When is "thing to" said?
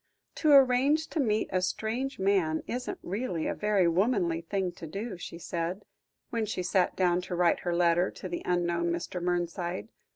4.41-4.87